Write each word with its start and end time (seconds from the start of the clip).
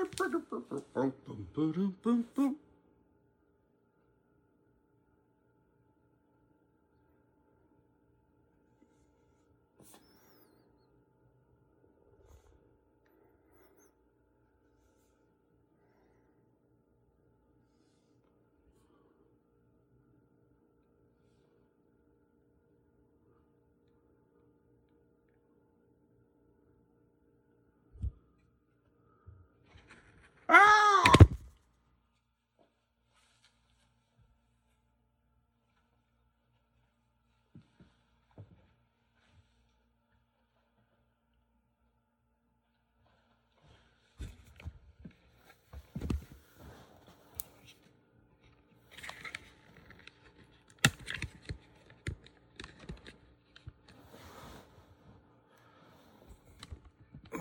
Ah! 0.00 1.10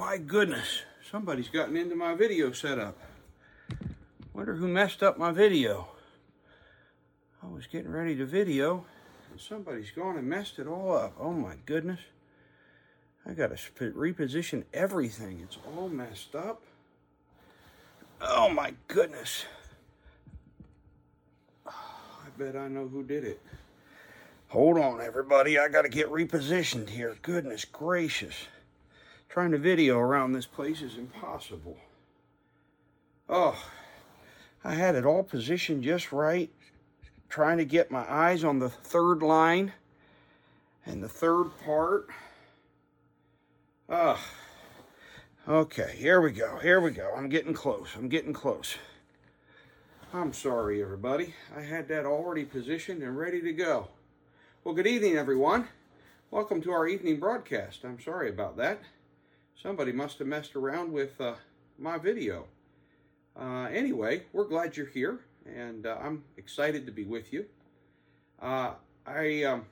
My 0.10 0.18
goodness, 0.18 0.82
somebody's 1.12 1.50
gotten 1.50 1.78
into 1.78 1.96
my 1.96 2.16
video 2.16 2.52
setup. 2.52 2.98
Wonder 4.34 4.56
who 4.56 4.68
messed 4.68 5.04
up 5.04 5.20
my 5.20 5.32
video. 5.32 5.88
I 7.44 7.46
was 7.46 7.68
getting 7.68 7.92
ready 7.92 8.16
to 8.16 8.26
video, 8.26 8.88
and 9.30 9.40
somebody's 9.40 9.92
gone 9.92 10.18
and 10.18 10.28
messed 10.28 10.58
it 10.58 10.66
all 10.66 10.98
up. 10.98 11.14
Oh 11.20 11.32
my 11.32 11.58
goodness. 11.68 12.00
I 13.24 13.34
gotta 13.34 13.54
reposition 13.54 14.64
everything. 14.74 15.42
It's 15.44 15.60
all 15.78 15.90
messed 15.90 16.34
up. 16.34 16.64
Oh 18.20 18.50
my 18.50 18.74
goodness. 18.88 19.46
I 21.68 22.30
bet 22.36 22.56
I 22.56 22.68
know 22.68 22.88
who 22.88 23.04
did 23.04 23.26
it. 23.26 23.40
Hold 24.48 24.80
on, 24.80 25.02
everybody. 25.02 25.60
I 25.60 25.68
gotta 25.68 25.88
get 25.88 26.10
repositioned 26.10 26.90
here. 26.90 27.16
Goodness 27.22 27.64
gracious. 27.64 28.48
Trying 29.30 29.52
to 29.52 29.60
video 29.60 30.00
around 30.00 30.34
this 30.34 30.48
place 30.48 30.82
is 30.82 30.98
impossible. 30.98 31.78
Oh, 33.30 33.64
I 34.64 34.74
had 34.74 34.96
it 34.96 35.06
all 35.06 35.22
positioned 35.22 35.84
just 35.84 36.12
right, 36.12 36.50
trying 37.30 37.60
to 37.60 37.66
get 37.66 37.92
my 37.92 38.12
eyes 38.12 38.44
on 38.44 38.58
the 38.58 38.70
third 38.70 39.22
line 39.22 39.72
and 40.84 41.04
the 41.04 41.08
third 41.08 41.52
part. 41.64 42.08
Ah, 43.88 44.20
okay, 45.48 45.94
here 45.96 46.22
we 46.22 46.32
go, 46.32 46.58
here 46.58 46.82
we 46.82 46.90
go. 46.90 47.14
I'm 47.16 47.30
getting 47.30 47.54
close, 47.54 47.90
I'm 47.96 48.10
getting 48.10 48.34
close. 48.34 48.78
I'm 50.12 50.34
sorry, 50.34 50.82
everybody. 50.82 51.36
I 51.56 51.62
had 51.62 51.88
that 51.90 52.08
already 52.08 52.46
positioned 52.46 53.04
and 53.04 53.16
ready 53.16 53.44
to 53.44 53.54
go. 53.54 53.90
Well, 54.64 54.74
good 54.74 54.88
evening, 54.88 55.18
everyone. 55.18 55.68
Welcome 56.32 56.64
to 56.64 56.72
our 56.72 56.88
evening 56.88 57.20
broadcast. 57.20 57.82
I'm 57.84 58.02
sorry 58.02 58.30
about 58.30 58.58
that. 58.58 58.80
Somebody 59.62 59.92
must 59.92 60.20
have 60.20 60.28
messed 60.28 60.56
around 60.56 60.94
with 60.94 61.20
uh, 61.20 61.34
my 61.78 61.98
video. 61.98 62.46
Uh, 63.38 63.66
anyway, 63.66 64.24
we're 64.32 64.46
glad 64.46 64.78
you're 64.78 64.86
here, 64.86 65.20
and 65.46 65.86
uh, 65.86 65.98
I'm 66.02 66.24
excited 66.38 66.86
to 66.86 66.94
be 66.94 67.04
with 67.04 67.34
you. 67.34 67.46
Uh, 68.42 68.76
I 69.06 69.44
um, 69.44 69.66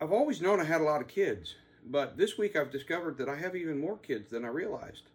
I've 0.00 0.12
always 0.12 0.40
known 0.40 0.60
I 0.60 0.64
had 0.64 0.80
a 0.80 0.84
lot 0.84 1.02
of 1.02 1.08
kids, 1.08 1.56
but 1.84 2.16
this 2.16 2.38
week 2.38 2.56
I've 2.56 2.70
discovered 2.70 3.18
that 3.18 3.28
I 3.28 3.36
have 3.36 3.54
even 3.54 3.78
more 3.78 3.98
kids 3.98 4.30
than 4.30 4.46
I 4.46 4.48
realized. 4.48 5.10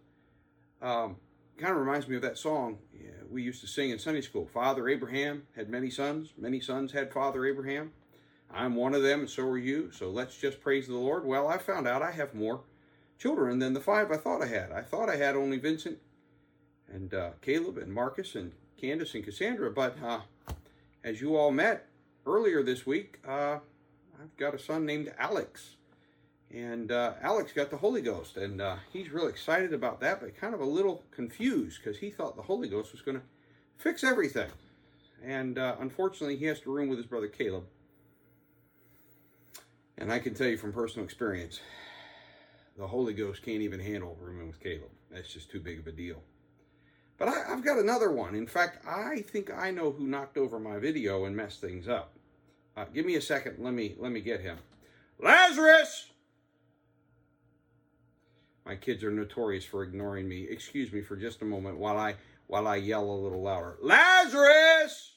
Um, 0.80 1.16
kind 1.58 1.72
of 1.72 1.80
reminds 1.80 2.08
me 2.08 2.18
of 2.18 2.22
that 2.22 2.38
song 2.38 2.78
we 3.31 3.42
used 3.42 3.62
to 3.62 3.68
sing 3.68 3.90
in 3.90 3.98
Sunday 3.98 4.22
school. 4.22 4.48
Father 4.54 4.88
Abraham 4.88 5.42
had 5.56 5.70
many 5.70 5.90
sons; 5.90 6.34
many 6.38 6.59
sons 6.59 6.92
had 6.92 7.12
Father 7.12 7.48
Abraham. 7.48 7.94
I'm 8.54 8.75
one 8.75 8.94
of 8.94 9.02
them, 9.02 9.22
and 9.22 9.30
so 9.30 9.48
are 9.48 9.58
you. 9.58 9.90
So 9.92 10.12
let's 10.12 10.38
just 10.38 10.62
praise 10.62 10.86
the 10.86 10.94
Lord. 10.94 11.25
Well, 11.25 11.48
I 11.48 11.58
found 11.58 11.88
out 11.88 12.04
I 12.04 12.12
have 12.12 12.36
more 12.36 12.62
children 13.18 13.59
than 13.59 13.74
the 13.74 13.80
five 13.80 14.12
I 14.12 14.18
thought 14.18 14.42
I 14.42 14.48
had. 14.48 14.72
I 14.72 14.81
thought 14.81 15.09
I 15.09 15.16
had 15.16 15.36
only 15.36 15.58
Vincent 15.58 15.98
and 16.92 17.14
uh, 17.14 17.31
Caleb 17.42 17.78
and 17.78 17.94
Marcus 17.94 18.36
and 18.36 18.52
Candace 18.80 19.16
and 19.16 19.24
Cassandra, 19.24 19.72
but 19.72 19.96
uh, 20.03 20.20
as 21.03 21.22
you 21.22 21.36
all 21.36 21.52
met 21.52 21.88
earlier 22.25 22.64
this 22.64 22.86
week, 22.86 23.20
uh, 23.28 23.59
I've 24.22 24.38
got 24.38 24.54
a 24.54 24.59
son 24.59 24.86
named 24.86 25.14
Alex. 25.18 25.75
And 26.52 26.92
uh, 26.92 27.14
Alex 27.22 27.52
got 27.52 27.70
the 27.70 27.78
Holy 27.78 28.02
Ghost, 28.02 28.38
and 28.38 28.62
uh, 28.62 28.78
he's 28.94 29.09
real 29.12 29.28
excited 29.28 29.74
about 29.74 30.00
that, 30.02 30.22
but 30.22 30.38
kind 30.40 30.54
of 30.54 30.62
a 30.62 30.66
little 30.66 31.04
confused 31.12 31.81
because 31.84 31.98
he 31.98 32.09
thought 32.09 32.36
the 32.36 32.44
Holy 32.44 32.70
Ghost 32.70 32.92
was 32.92 33.02
going 33.02 33.18
to 33.18 33.24
fix 33.78 34.04
everything. 34.04 34.50
And 35.24 35.58
uh, 35.58 35.75
unfortunately, 35.80 36.38
he 36.38 36.46
has 36.46 36.62
to 36.62 36.72
room 36.72 36.88
with 36.88 36.98
his 36.98 37.08
brother 37.08 37.28
Caleb. 37.28 37.66
And 39.98 40.12
I 40.12 40.20
can 40.20 40.34
tell 40.34 40.48
you 40.48 40.58
from 40.58 40.72
personal 40.72 41.04
experience, 41.04 41.59
the 42.78 42.88
Holy 42.88 43.13
Ghost 43.13 43.44
can't 43.44 43.62
even 43.62 43.80
handle 43.80 44.18
rooming 44.19 44.47
with 44.47 44.59
Caleb. 44.59 44.90
That's 45.12 45.31
just 45.31 45.50
too 45.50 45.59
big 45.59 45.80
of 45.80 45.88
a 45.88 45.91
deal. 45.91 46.22
But 47.18 47.30
I, 47.30 47.50
have 47.50 47.63
got 47.63 47.78
another 47.78 48.12
one. 48.12 48.36
In 48.36 48.47
fact, 48.47 48.86
I 48.86 49.22
think 49.22 49.50
I 49.52 49.72
know 49.72 49.91
who 49.91 50.06
knocked 50.08 50.38
over 50.38 50.59
my 50.59 50.80
video 50.80 51.25
and 51.25 51.36
messed 51.36 51.62
things 51.62 51.88
up. 51.88 52.13
Uh, 52.75 52.86
give 52.94 53.06
me 53.06 53.16
a 53.16 53.22
second. 53.22 53.56
Let 53.59 53.74
me 53.74 53.96
let 53.97 54.12
me 54.12 54.19
get 54.19 54.41
him. 54.41 54.58
Lazarus. 55.19 56.12
My 58.66 58.75
kids 58.75 59.03
are 59.03 59.12
notorious 59.12 59.63
for 59.63 59.84
ignoring 59.84 60.28
me. 60.28 60.47
Excuse 60.50 60.92
me 60.92 61.02
for 61.02 61.16
just 61.16 61.42
a 61.42 61.46
moment 61.46 61.78
while 61.78 61.97
I 61.97 62.16
while 62.47 62.68
I 62.68 62.75
yell 62.75 63.09
a 63.09 63.16
little 63.16 63.44
louder. 63.44 63.78
Lazarus. 63.81 65.13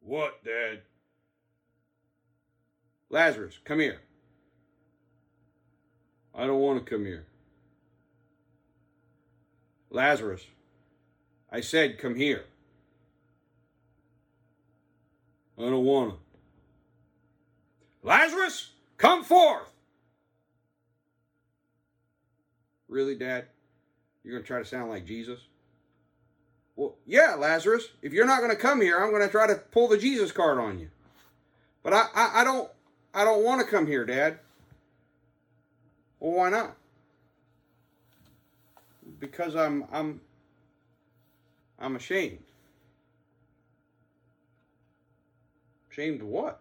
What, 0.00 0.44
Dad? 0.44 0.82
Lazarus, 3.10 3.58
come 3.64 3.80
here. 3.80 4.00
I 6.34 6.46
don't 6.46 6.60
want 6.60 6.84
to 6.84 6.90
come 6.90 7.04
here. 7.04 7.26
Lazarus, 9.90 10.44
I 11.50 11.60
said, 11.60 11.98
come 11.98 12.14
here. 12.14 12.44
I 15.58 15.62
don't 15.62 15.84
want 15.84 16.12
to. 16.12 16.18
Lazarus, 18.06 18.70
come 18.96 19.24
forth. 19.24 19.72
Really, 22.88 23.16
Dad? 23.16 23.46
You're 24.22 24.34
going 24.34 24.44
to 24.44 24.46
try 24.46 24.58
to 24.58 24.64
sound 24.64 24.90
like 24.90 25.06
Jesus? 25.06 25.40
Well, 26.76 26.96
yeah, 27.06 27.34
Lazarus. 27.34 27.88
If 28.02 28.12
you're 28.12 28.26
not 28.26 28.38
going 28.38 28.50
to 28.50 28.56
come 28.56 28.80
here, 28.80 29.02
I'm 29.02 29.10
going 29.10 29.22
to 29.22 29.28
try 29.28 29.46
to 29.46 29.56
pull 29.56 29.88
the 29.88 29.98
Jesus 29.98 30.30
card 30.30 30.58
on 30.58 30.78
you. 30.78 30.88
But 31.82 31.92
I, 31.92 32.06
I, 32.14 32.40
I 32.40 32.44
don't, 32.44 32.70
I 33.18 33.24
don't 33.24 33.42
want 33.42 33.60
to 33.60 33.66
come 33.66 33.88
here, 33.88 34.04
Dad. 34.04 34.38
Well, 36.20 36.36
why 36.36 36.50
not? 36.50 36.76
Because 39.18 39.56
I'm, 39.56 39.86
I'm, 39.90 40.20
I'm 41.80 41.96
ashamed. 41.96 42.38
Ashamed 45.90 46.20
of 46.20 46.28
what? 46.28 46.60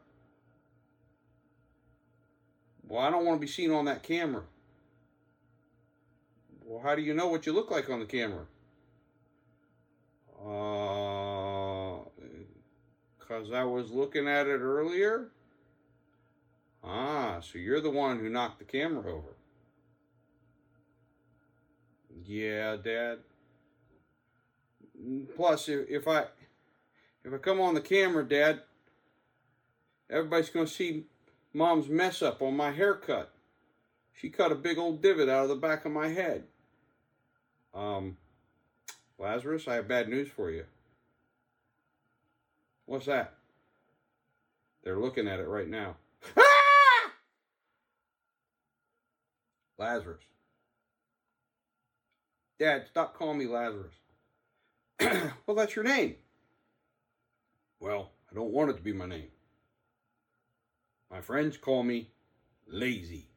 Well, 2.87 3.01
I 3.01 3.11
don't 3.11 3.23
want 3.23 3.39
to 3.39 3.45
be 3.45 3.51
seen 3.51 3.69
on 3.69 3.85
that 3.85 4.01
camera. 4.01 4.41
Well, 6.65 6.81
how 6.81 6.95
do 6.95 7.03
you 7.03 7.13
know 7.13 7.27
what 7.27 7.45
you 7.45 7.53
look 7.53 7.69
like 7.69 7.87
on 7.87 7.99
the 7.99 8.07
camera? 8.07 8.47
Uh, 10.41 11.99
because 13.19 13.51
I 13.51 13.63
was 13.63 13.91
looking 13.91 14.27
at 14.27 14.47
it 14.47 14.59
earlier. 14.59 15.29
Ah, 16.87 17.39
so 17.41 17.57
you're 17.57 17.81
the 17.81 17.89
one 17.89 18.19
who 18.19 18.29
knocked 18.29 18.59
the 18.59 18.65
camera 18.65 19.11
over. 19.11 19.35
Yeah, 22.25 22.77
Dad. 22.77 23.19
Plus, 25.35 25.67
if, 25.67 25.89
if 25.89 26.07
I 26.07 26.25
if 27.23 27.33
I 27.33 27.37
come 27.37 27.59
on 27.59 27.73
the 27.73 27.81
camera, 27.81 28.27
Dad, 28.27 28.61
everybody's 30.09 30.49
to 30.49 30.67
see 30.67 31.03
Mom's 31.53 31.89
mess 31.89 32.21
up 32.21 32.41
on 32.41 32.55
my 32.55 32.71
haircut. 32.71 33.33
She 34.13 34.29
cut 34.29 34.51
a 34.51 34.55
big 34.55 34.77
old 34.77 35.01
divot 35.01 35.29
out 35.29 35.43
of 35.43 35.49
the 35.49 35.55
back 35.55 35.85
of 35.85 35.91
my 35.91 36.07
head. 36.07 36.43
Um, 37.73 38.17
Lazarus, 39.19 39.67
I 39.67 39.75
have 39.75 39.87
bad 39.87 40.09
news 40.09 40.29
for 40.29 40.49
you. 40.49 40.65
What's 42.85 43.05
that? 43.05 43.33
They're 44.83 44.97
looking 44.97 45.27
at 45.27 45.39
it 45.39 45.47
right 45.47 45.67
now. 45.67 45.97
Ah! 46.37 47.11
Lazarus, 49.77 50.23
Dad, 52.59 52.85
stop 52.89 53.15
calling 53.15 53.37
me 53.37 53.45
Lazarus. 53.45 53.93
well, 55.45 55.55
that's 55.55 55.75
your 55.75 55.85
name. 55.85 56.15
Well, 57.79 58.11
I 58.31 58.35
don't 58.35 58.51
want 58.51 58.71
it 58.71 58.77
to 58.77 58.81
be 58.81 58.93
my 58.93 59.05
name. 59.05 59.29
My 61.11 61.21
friends 61.21 61.57
call 61.57 61.83
me 61.83 62.09
Lazy. 62.67 63.29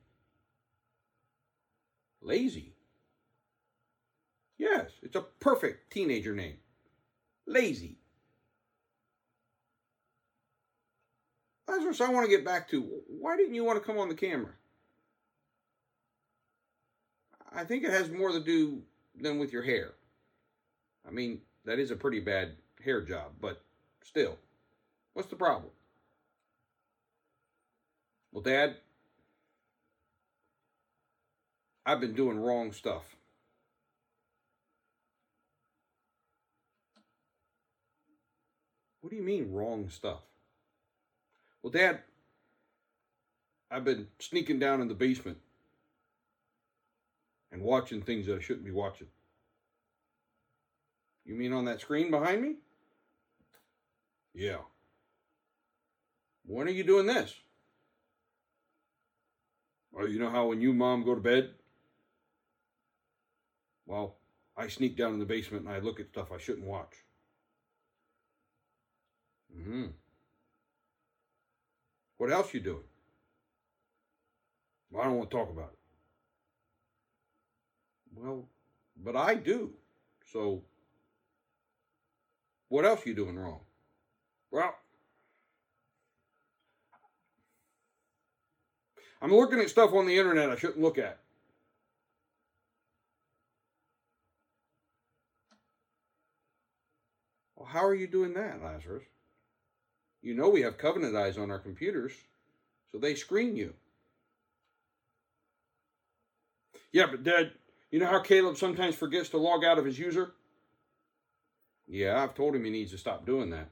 Lazy? 2.22 2.74
Yes, 4.58 4.90
it's 5.02 5.16
a 5.16 5.20
perfect 5.40 5.92
teenager 5.92 6.34
name. 6.34 6.56
Lazy. 7.46 7.98
Lazarus, 11.68 12.00
I 12.00 12.10
want 12.10 12.24
to 12.24 12.36
get 12.36 12.44
back 12.44 12.68
to 12.70 12.80
why 13.06 13.36
didn't 13.36 13.54
you 13.54 13.64
want 13.64 13.78
to 13.78 13.86
come 13.86 13.98
on 13.98 14.08
the 14.08 14.14
camera? 14.14 14.52
I 17.52 17.64
think 17.64 17.84
it 17.84 17.90
has 17.90 18.10
more 18.10 18.30
to 18.30 18.40
do 18.40 18.82
than 19.20 19.38
with 19.38 19.52
your 19.52 19.62
hair. 19.62 19.92
I 21.06 21.10
mean, 21.10 21.40
that 21.64 21.78
is 21.78 21.90
a 21.90 21.96
pretty 21.96 22.20
bad 22.20 22.52
hair 22.82 23.00
job, 23.00 23.32
but 23.40 23.60
still, 24.04 24.36
what's 25.14 25.28
the 25.28 25.36
problem? 25.36 25.72
Well, 28.32 28.42
Dad, 28.42 28.76
I've 31.84 32.00
been 32.00 32.14
doing 32.14 32.38
wrong 32.38 32.72
stuff. 32.72 33.16
What 39.00 39.10
do 39.10 39.16
you 39.16 39.22
mean, 39.22 39.50
wrong 39.50 39.88
stuff? 39.88 40.20
Well, 41.62 41.72
Dad, 41.72 42.00
I've 43.70 43.84
been 43.84 44.06
sneaking 44.20 44.60
down 44.60 44.80
in 44.80 44.88
the 44.88 44.94
basement 44.94 45.38
and 47.52 47.62
watching 47.62 48.02
things 48.02 48.26
that 48.26 48.38
I 48.38 48.40
shouldn't 48.40 48.64
be 48.64 48.70
watching. 48.70 49.08
You 51.24 51.34
mean 51.34 51.52
on 51.52 51.64
that 51.66 51.80
screen 51.80 52.10
behind 52.10 52.42
me? 52.42 52.56
Yeah. 54.34 54.58
When 56.44 56.66
are 56.66 56.72
you 56.72 56.84
doing 56.84 57.06
this? 57.06 57.34
Well, 59.92 60.08
you 60.08 60.18
know 60.18 60.30
how 60.30 60.46
when 60.46 60.60
you, 60.60 60.72
Mom, 60.72 61.04
go 61.04 61.14
to 61.14 61.20
bed? 61.20 61.50
Well, 63.86 64.16
I 64.56 64.68
sneak 64.68 64.96
down 64.96 65.14
in 65.14 65.18
the 65.18 65.24
basement 65.24 65.66
and 65.66 65.74
I 65.74 65.80
look 65.80 66.00
at 66.00 66.08
stuff 66.08 66.32
I 66.32 66.38
shouldn't 66.38 66.66
watch. 66.66 66.94
hmm 69.52 69.86
What 72.18 72.30
else 72.30 72.54
you 72.54 72.60
doing? 72.60 72.84
Well, 74.90 75.02
I 75.02 75.06
don't 75.06 75.16
want 75.18 75.30
to 75.30 75.36
talk 75.36 75.50
about 75.50 75.72
it. 75.72 75.79
Well, 78.22 78.44
but 79.02 79.16
I 79.16 79.34
do. 79.34 79.72
So, 80.30 80.62
what 82.68 82.84
else 82.84 83.04
are 83.04 83.08
you 83.08 83.14
doing 83.14 83.38
wrong? 83.38 83.60
Well, 84.50 84.74
I'm 89.22 89.32
looking 89.32 89.58
at 89.58 89.70
stuff 89.70 89.94
on 89.94 90.06
the 90.06 90.18
internet 90.18 90.50
I 90.50 90.56
shouldn't 90.56 90.80
look 90.80 90.98
at. 90.98 91.18
Well, 97.56 97.68
how 97.68 97.86
are 97.86 97.94
you 97.94 98.06
doing 98.06 98.34
that, 98.34 98.62
Lazarus? 98.62 99.04
You 100.20 100.34
know 100.34 100.50
we 100.50 100.60
have 100.60 100.76
covenant 100.76 101.16
eyes 101.16 101.38
on 101.38 101.50
our 101.50 101.58
computers, 101.58 102.12
so 102.92 102.98
they 102.98 103.14
screen 103.14 103.56
you. 103.56 103.72
Yeah, 106.92 107.06
but 107.10 107.22
Dad, 107.22 107.52
you 107.90 107.98
know 107.98 108.06
how 108.06 108.20
Caleb 108.20 108.56
sometimes 108.56 108.94
forgets 108.94 109.28
to 109.30 109.38
log 109.38 109.64
out 109.64 109.78
of 109.78 109.84
his 109.84 109.98
user? 109.98 110.32
Yeah, 111.88 112.22
I've 112.22 112.34
told 112.34 112.54
him 112.54 112.64
he 112.64 112.70
needs 112.70 112.92
to 112.92 112.98
stop 112.98 113.26
doing 113.26 113.50
that. 113.50 113.68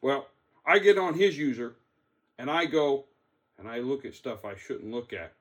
Well, 0.00 0.28
I 0.64 0.78
get 0.78 0.98
on 0.98 1.14
his 1.14 1.36
user 1.36 1.74
and 2.38 2.50
I 2.50 2.66
go 2.66 3.06
and 3.58 3.68
I 3.68 3.78
look 3.78 4.04
at 4.04 4.14
stuff 4.14 4.44
I 4.44 4.54
shouldn't 4.56 4.92
look 4.92 5.12
at. 5.12 5.32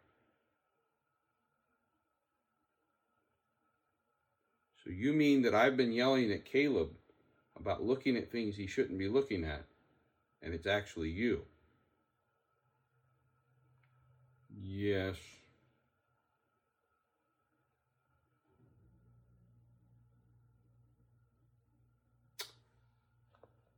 So 4.83 4.89
you 4.89 5.13
mean 5.13 5.43
that 5.43 5.55
I've 5.55 5.77
been 5.77 5.93
yelling 5.93 6.31
at 6.31 6.45
Caleb 6.45 6.89
about 7.57 7.83
looking 7.83 8.17
at 8.17 8.31
things 8.31 8.55
he 8.55 8.67
shouldn't 8.67 8.99
be 8.99 9.07
looking 9.07 9.45
at, 9.45 9.63
and 10.41 10.53
it's 10.53 10.67
actually 10.67 11.09
you? 11.09 11.43
Yes. 14.61 15.15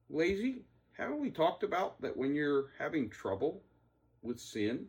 Lazy, 0.09 0.63
haven't 0.97 1.19
we 1.19 1.31
talked 1.31 1.63
about 1.63 2.01
that 2.01 2.15
when 2.15 2.35
you're 2.35 2.71
having 2.77 3.09
trouble 3.09 3.63
with 4.21 4.39
sin, 4.39 4.87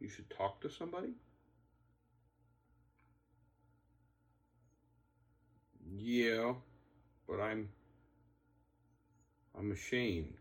you 0.00 0.08
should 0.08 0.30
talk 0.30 0.60
to 0.60 0.70
somebody? 0.70 1.12
Yeah, 5.96 6.54
but 7.28 7.40
I'm 7.40 7.68
I'm 9.58 9.72
ashamed. 9.72 10.36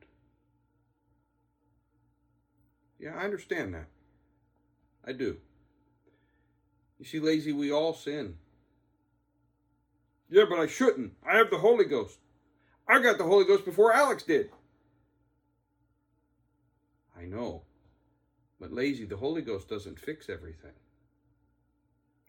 Yeah, 2.99 3.15
I 3.15 3.23
understand 3.23 3.73
that. 3.73 3.87
I 5.05 5.13
do. 5.13 5.37
You 6.99 7.05
see, 7.05 7.19
lazy, 7.19 7.51
we 7.51 7.71
all 7.71 7.93
sin. 7.93 8.37
Yeah, 10.29 10.45
but 10.49 10.59
I 10.59 10.67
shouldn't. 10.67 11.13
I 11.27 11.37
have 11.37 11.49
the 11.49 11.59
Holy 11.59 11.85
Ghost. 11.85 12.19
I 12.87 13.01
got 13.01 13.17
the 13.17 13.25
Holy 13.25 13.45
Ghost 13.45 13.65
before 13.65 13.93
Alex 13.93 14.23
did. 14.23 14.49
I 17.19 17.25
know. 17.25 17.63
But 18.59 18.71
lazy, 18.71 19.05
the 19.05 19.17
Holy 19.17 19.41
Ghost 19.41 19.67
doesn't 19.67 19.99
fix 19.99 20.29
everything. 20.29 20.71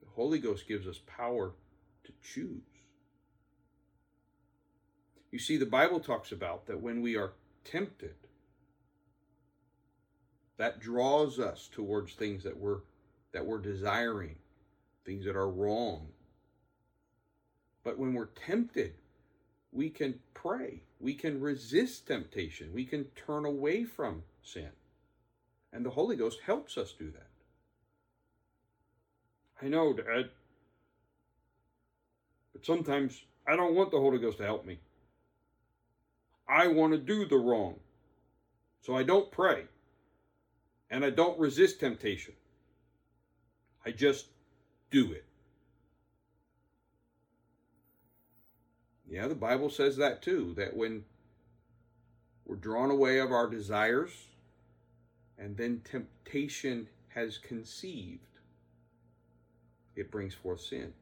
The 0.00 0.08
Holy 0.14 0.38
Ghost 0.38 0.66
gives 0.66 0.87
us 0.87 1.00
power 1.06 1.52
to 2.05 2.12
choose. 2.22 2.62
You 5.31 5.38
see, 5.38 5.56
the 5.56 5.66
Bible 5.66 6.00
talks 6.00 6.32
about 6.32 6.66
that 6.66 6.81
when 6.81 7.02
we 7.02 7.16
are 7.16 7.32
tempted, 7.64 8.14
that 10.56 10.81
draws 10.81 11.38
us 11.38 11.69
towards 11.70 12.14
things 12.14 12.43
that 12.44 12.58
we're 12.58 12.81
that 13.32 13.44
we're 13.44 13.58
desiring, 13.58 14.37
things 15.05 15.27
that 15.27 15.36
are 15.36 15.50
wrong. 15.50 16.08
But 17.84 17.98
when 17.98 18.15
we're 18.15 18.31
tempted, 18.46 18.94
we 19.72 19.91
can 19.91 20.19
pray. 20.34 20.82
We 21.01 21.15
can 21.15 21.41
resist 21.41 22.06
temptation. 22.06 22.72
We 22.72 22.84
can 22.84 23.05
turn 23.27 23.44
away 23.44 23.84
from 23.84 24.22
sin. 24.43 24.70
And 25.72 25.84
the 25.84 25.91
Holy 25.91 26.17
Ghost 26.17 26.41
helps 26.44 26.77
us 26.79 26.93
do 26.98 27.10
that. 27.10 27.29
I 29.60 29.69
know, 29.69 29.93
Dad. 29.93 30.31
But 32.53 32.65
sometimes 32.65 33.22
I 33.46 33.56
don't 33.56 33.75
want 33.75 33.91
the 33.91 33.98
Holy 33.98 34.19
Ghost 34.19 34.39
to 34.39 34.44
help 34.44 34.65
me. 34.65 34.79
I 36.48 36.69
want 36.69 36.93
to 36.93 36.98
do 36.98 37.27
the 37.27 37.37
wrong. 37.37 37.77
So 38.81 38.96
I 38.96 39.03
don't 39.03 39.31
pray. 39.31 39.65
And 40.91 41.05
I 41.05 41.10
don't 41.10 41.39
resist 41.39 41.81
temptation. 41.81 42.34
I 43.84 43.91
just 43.91 44.27
do 44.91 45.13
it. 45.13 45.25
Yeah, 49.08 49.27
the 49.27 49.34
Bible 49.34 49.70
says 49.70 49.96
that 49.96 50.22
too, 50.22 50.55
that 50.56 50.77
when 50.77 51.05
we're 52.44 52.56
drawn 52.56 52.91
away 52.91 53.19
of 53.19 53.32
our 53.32 53.48
desires 53.48 54.10
and 55.38 55.56
then 55.56 55.81
temptation 55.84 56.88
has 57.08 57.38
conceived, 57.38 58.20
it 59.96 60.10
brings 60.10 60.34
forth 60.34 60.60
sin. 60.60 60.93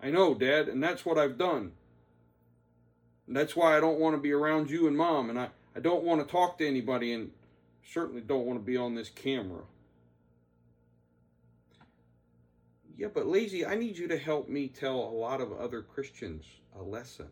I 0.00 0.10
know, 0.10 0.34
Dad, 0.34 0.68
and 0.68 0.82
that's 0.82 1.04
what 1.04 1.18
I've 1.18 1.38
done. 1.38 1.72
And 3.26 3.36
that's 3.36 3.54
why 3.54 3.76
I 3.76 3.80
don't 3.80 4.00
want 4.00 4.16
to 4.16 4.20
be 4.20 4.32
around 4.32 4.70
you 4.70 4.88
and 4.88 4.96
Mom, 4.96 5.30
and 5.30 5.38
I, 5.38 5.48
I 5.76 5.80
don't 5.80 6.02
want 6.02 6.26
to 6.26 6.30
talk 6.30 6.58
to 6.58 6.66
anybody, 6.66 7.12
and 7.12 7.30
certainly 7.84 8.20
don't 8.20 8.46
want 8.46 8.58
to 8.58 8.64
be 8.64 8.76
on 8.76 8.94
this 8.94 9.10
camera. 9.10 9.62
Yeah, 13.02 13.08
but 13.12 13.26
lazy, 13.26 13.66
I 13.66 13.74
need 13.74 13.98
you 13.98 14.06
to 14.06 14.16
help 14.16 14.48
me 14.48 14.68
tell 14.68 14.94
a 14.94 15.10
lot 15.10 15.40
of 15.40 15.50
other 15.50 15.82
Christians 15.82 16.44
a 16.78 16.84
lesson. 16.84 17.26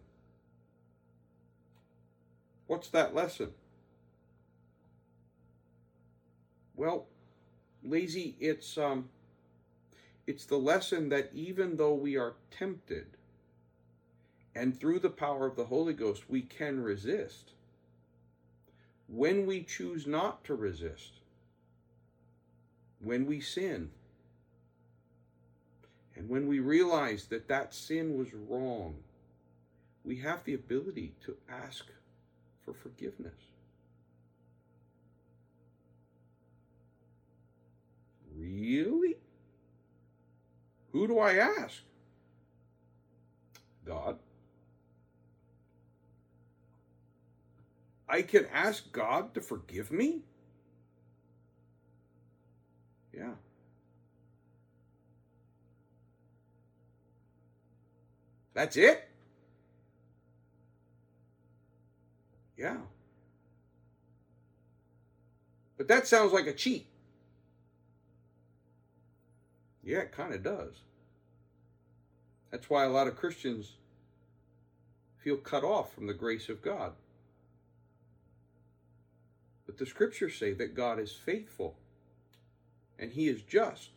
What's 2.66 2.88
that 2.88 3.14
lesson? 3.14 3.52
Well, 6.74 7.06
lazy, 7.84 8.34
it's 8.40 8.76
um 8.78 9.10
it's 10.26 10.44
the 10.44 10.56
lesson 10.56 11.08
that 11.10 11.30
even 11.32 11.76
though 11.76 11.94
we 11.94 12.16
are 12.16 12.34
tempted 12.50 13.06
and 14.56 14.76
through 14.76 14.98
the 14.98 15.08
power 15.08 15.46
of 15.46 15.54
the 15.54 15.66
Holy 15.66 15.94
Ghost 15.94 16.28
we 16.28 16.42
can 16.42 16.82
resist, 16.82 17.52
when 19.06 19.46
we 19.46 19.62
choose 19.62 20.04
not 20.04 20.42
to 20.46 20.56
resist, 20.56 21.20
when 23.00 23.24
we 23.24 23.40
sin, 23.40 23.90
And 26.20 26.28
when 26.28 26.48
we 26.48 26.60
realize 26.60 27.24
that 27.28 27.48
that 27.48 27.72
sin 27.72 28.18
was 28.18 28.28
wrong, 28.34 28.94
we 30.04 30.16
have 30.16 30.44
the 30.44 30.52
ability 30.52 31.14
to 31.24 31.34
ask 31.48 31.86
for 32.62 32.74
forgiveness. 32.74 33.32
Really? 38.36 39.16
Who 40.92 41.08
do 41.08 41.20
I 41.20 41.36
ask? 41.36 41.80
God. 43.86 44.18
I 48.06 48.20
can 48.20 48.44
ask 48.52 48.92
God 48.92 49.32
to 49.32 49.40
forgive 49.40 49.90
me? 49.90 50.20
Yeah. 53.10 53.36
That's 58.54 58.76
it? 58.76 59.08
Yeah. 62.56 62.76
But 65.76 65.88
that 65.88 66.06
sounds 66.06 66.32
like 66.32 66.46
a 66.46 66.52
cheat. 66.52 66.86
Yeah, 69.82 70.00
it 70.00 70.12
kind 70.12 70.34
of 70.34 70.42
does. 70.42 70.74
That's 72.50 72.68
why 72.68 72.84
a 72.84 72.90
lot 72.90 73.06
of 73.06 73.16
Christians 73.16 73.76
feel 75.18 75.36
cut 75.36 75.64
off 75.64 75.94
from 75.94 76.06
the 76.06 76.14
grace 76.14 76.48
of 76.48 76.62
God. 76.62 76.92
But 79.66 79.78
the 79.78 79.86
scriptures 79.86 80.36
say 80.36 80.52
that 80.54 80.74
God 80.74 80.98
is 80.98 81.12
faithful 81.12 81.76
and 82.98 83.12
he 83.12 83.28
is 83.28 83.42
just 83.42 83.90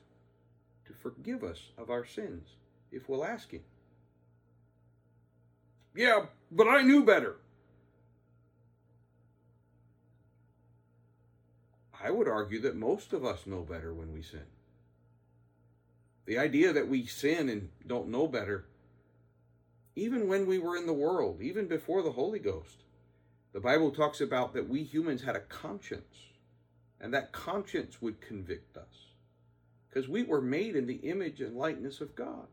to 0.86 0.94
forgive 0.94 1.44
us 1.44 1.60
of 1.78 1.90
our 1.90 2.06
sins 2.06 2.48
if 2.92 3.10
we'll 3.10 3.26
ask 3.26 3.52
him. 3.52 3.64
Yeah, 5.96 6.26
but 6.52 6.68
I 6.68 6.82
knew 6.82 7.04
better. 7.04 7.36
I 12.04 12.12
would 12.12 12.28
argue 12.28 12.60
that 12.62 12.76
most 12.76 13.14
of 13.14 13.24
us 13.24 13.46
know 13.46 13.62
better 13.62 13.94
when 13.94 14.12
we 14.12 14.22
sin. 14.22 14.46
The 16.26 16.38
idea 16.38 16.74
that 16.74 16.88
we 16.88 17.06
sin 17.06 17.48
and 17.50 17.70
don't 17.86 18.10
know 18.10 18.28
better, 18.28 18.66
even 19.96 20.28
when 20.28 20.46
we 20.46 20.58
were 20.58 20.76
in 20.76 20.88
the 20.88 20.94
world, 20.94 21.42
even 21.42 21.68
before 21.68 22.02
the 22.02 22.12
Holy 22.12 22.40
Ghost, 22.40 22.84
the 23.54 23.60
Bible 23.60 23.92
talks 23.92 24.20
about 24.20 24.54
that 24.54 24.68
we 24.68 24.84
humans 24.84 25.24
had 25.24 25.36
a 25.36 25.42
conscience, 25.42 26.16
and 27.00 27.14
that 27.14 27.32
conscience 27.32 28.02
would 28.02 28.20
convict 28.20 28.78
us 28.78 29.14
because 29.88 30.10
we 30.10 30.24
were 30.24 30.42
made 30.42 30.76
in 30.76 30.88
the 30.88 30.96
image 30.96 31.40
and 31.40 31.56
likeness 31.56 32.02
of 32.02 32.16
God. 32.16 32.48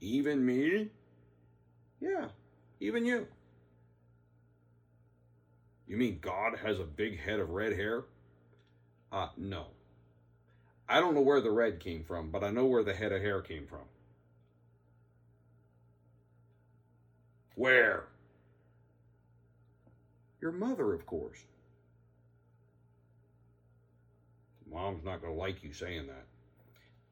Even 0.00 0.44
me? 0.44 0.90
Yeah, 2.00 2.28
even 2.80 3.04
you. 3.04 3.26
You 5.86 5.96
mean 5.96 6.18
God 6.20 6.58
has 6.62 6.78
a 6.78 6.84
big 6.84 7.18
head 7.18 7.40
of 7.40 7.50
red 7.50 7.72
hair? 7.72 8.04
Uh, 9.12 9.28
no. 9.36 9.66
I 10.88 11.00
don't 11.00 11.14
know 11.14 11.20
where 11.20 11.40
the 11.40 11.50
red 11.50 11.80
came 11.80 12.04
from, 12.04 12.30
but 12.30 12.44
I 12.44 12.50
know 12.50 12.66
where 12.66 12.84
the 12.84 12.94
head 12.94 13.12
of 13.12 13.22
hair 13.22 13.40
came 13.40 13.66
from. 13.66 13.80
Where? 17.54 18.04
Your 20.40 20.52
mother, 20.52 20.92
of 20.92 21.06
course. 21.06 21.38
Mom's 24.70 25.04
not 25.04 25.22
going 25.22 25.32
to 25.32 25.38
like 25.38 25.64
you 25.64 25.72
saying 25.72 26.06
that. 26.08 26.26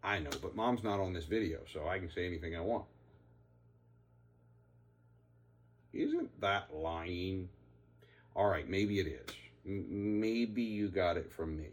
I 0.05 0.19
know, 0.19 0.31
but 0.43 0.55
mom's 0.55 0.85
not 0.85 1.01
on 1.01 1.15
this 1.15 1.25
video, 1.25 1.61
so 1.73 1.89
I 1.89 1.99
can 1.99 2.11
say 2.11 2.27
anything 2.27 2.55
I 2.55 2.61
want. 2.61 2.85
Isn't 5.95 6.41
that 6.43 6.69
lying? 6.75 7.49
All 8.37 8.49
right, 8.49 8.69
maybe 8.69 9.01
it 9.01 9.07
is. 9.07 9.35
M- 9.67 10.21
maybe 10.21 10.63
you 10.63 10.89
got 10.89 11.17
it 11.17 11.33
from 11.33 11.57
me. 11.57 11.69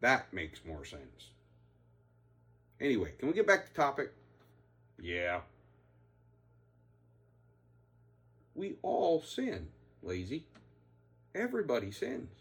That 0.00 0.32
makes 0.32 0.60
more 0.66 0.84
sense. 0.84 1.30
Anyway, 2.80 3.12
can 3.18 3.28
we 3.28 3.34
get 3.34 3.46
back 3.46 3.66
to 3.66 3.72
topic? 3.74 4.12
Yeah. 5.00 5.40
We 8.54 8.76
all 8.82 9.22
sin, 9.22 9.68
lazy. 10.02 10.44
Everybody 11.34 11.90
sins. 11.92 12.39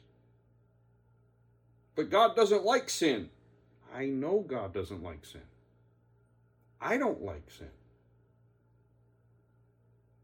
But 1.99 2.09
God 2.09 2.33
doesn't 2.33 2.63
like 2.63 2.89
sin. 2.89 3.29
I 3.93 4.05
know 4.05 4.39
God 4.39 4.73
doesn't 4.73 5.03
like 5.03 5.25
sin. 5.25 5.41
I 6.79 6.95
don't 6.95 7.21
like 7.21 7.51
sin. 7.51 7.67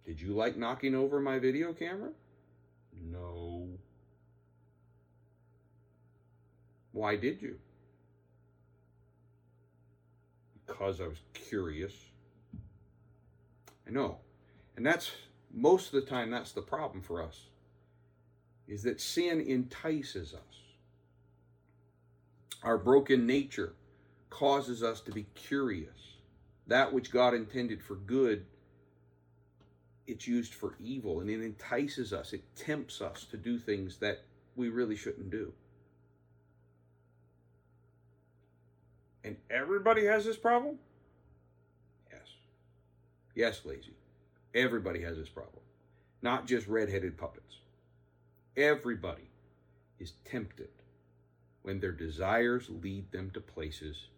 Did 0.06 0.22
you 0.22 0.34
like 0.34 0.56
knocking 0.56 0.96
over 0.96 1.20
my 1.20 1.38
video 1.38 1.74
camera? 1.74 2.12
No. 3.12 3.68
Why 6.94 7.18
did 7.18 7.42
you? 7.42 7.60
Because 10.66 11.02
I 11.02 11.08
was 11.08 11.20
curious. 11.34 11.94
I 13.86 13.92
know. 13.92 14.20
And 14.78 14.86
that's 14.86 15.12
most 15.54 15.94
of 15.94 16.02
the 16.02 16.10
time 16.10 16.32
that's 16.32 16.54
the 16.54 16.62
problem 16.62 17.02
for 17.02 17.22
us. 17.22 17.48
Is 18.66 18.84
that 18.84 19.02
sin 19.02 19.42
entices 19.42 20.34
us. 20.34 20.65
Our 22.66 22.80
broken 22.80 23.28
nature 23.28 23.74
causes 24.32 24.82
us 24.82 25.00
to 25.02 25.12
be 25.12 25.28
curious. 25.36 26.18
That 26.68 26.92
which 26.92 27.12
God 27.12 27.36
intended 27.36 27.82
for 27.82 27.96
good 27.96 28.46
it's 30.08 30.28
used 30.28 30.54
for 30.54 30.76
evil 30.80 31.20
and 31.20 31.30
it 31.30 31.42
entices 31.42 32.14
us, 32.14 32.34
it 32.34 32.44
tempts 32.56 33.02
us 33.02 33.26
to 33.32 33.38
do 33.38 33.58
things 33.58 33.98
that 33.98 34.22
we 34.56 34.70
really 34.70 34.96
shouldn't 34.96 35.32
do. 35.32 35.52
And 39.24 39.36
everybody 39.50 40.06
has 40.06 40.24
this 40.26 40.38
problem? 40.38 40.78
Yes. 42.12 42.28
Yes, 43.34 43.62
lazy. 43.66 43.96
Everybody 44.54 45.02
has 45.02 45.18
this 45.18 45.30
problem. 45.30 45.64
Not 46.22 46.46
just 46.46 46.68
red-headed 46.68 47.18
puppets. 47.18 47.58
Everybody 48.56 49.30
is 50.00 50.14
tempted 50.24 50.70
when 51.66 51.80
their 51.80 51.92
desires 51.92 52.70
lead 52.70 53.12
them 53.12 53.32
to 53.32 53.42
places 53.42 54.10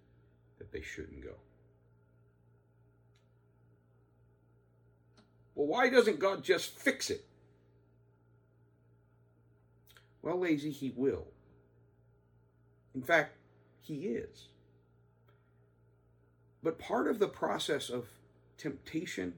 that 0.58 0.70
they 0.74 0.82
shouldn't 0.82 1.24
go. 1.24 1.36
Well, 5.56 5.68
why 5.68 5.90
doesn't 5.90 6.20
God 6.20 6.44
just 6.44 6.78
fix 6.78 7.10
it? 7.10 7.24
Well, 10.22 10.42
lazy, 10.42 10.72
he 10.72 10.92
will. 10.94 11.28
In 12.94 13.02
fact, 13.02 13.38
he 13.80 14.08
is. 14.08 14.50
But 16.62 16.78
part 16.78 17.08
of 17.08 17.18
the 17.18 17.30
process 17.30 17.90
of 17.90 18.08
temptation 18.58 19.36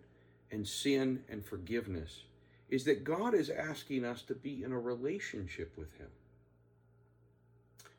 and 0.51 0.67
sin 0.67 1.25
and 1.29 1.45
forgiveness 1.45 2.23
is 2.71 2.85
that 2.85 3.03
God 3.03 3.35
is 3.35 3.51
asking 3.51 4.03
us 4.03 4.23
to 4.23 4.33
be 4.33 4.63
in 4.63 4.71
a 4.71 4.79
relationship 4.79 5.77
with 5.77 5.93
him. 5.99 6.09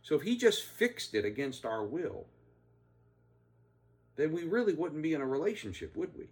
So 0.03 0.15
if 0.15 0.23
he 0.23 0.37
just 0.37 0.63
fixed 0.65 1.15
it 1.15 1.25
against 1.25 1.65
our 1.65 1.85
will, 1.85 2.27
then 4.17 4.33
we 4.33 4.45
really 4.45 4.75
wouldn't 4.75 5.03
be 5.03 5.15
in 5.15 5.21
a 5.21 5.27
relationship, 5.27 5.97
would 5.97 6.17
we? 6.17 6.29